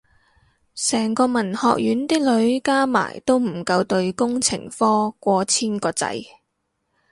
[0.73, 6.19] 成個文學院啲女加埋都唔夠對工程科過千個仔